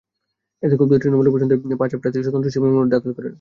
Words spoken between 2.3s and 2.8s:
হিসেবে